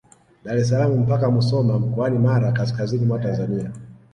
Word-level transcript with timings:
Dar 0.43 0.57
es 0.61 0.69
salaam 0.69 0.99
mpaka 1.01 1.29
Musoma 1.31 1.79
mkoani 1.79 2.19
Mara 2.19 2.51
kaskazini 2.51 3.05
mwa 3.05 3.19
Tanzania 3.19 3.71